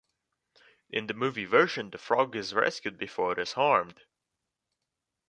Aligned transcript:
In 0.89 1.05
the 1.05 1.13
movie 1.13 1.45
version 1.45 1.91
the 1.91 1.99
frog 1.99 2.35
is 2.35 2.55
rescued 2.55 2.97
before 2.97 3.33
it 3.33 3.37
is 3.37 3.53
harmed. 3.53 4.01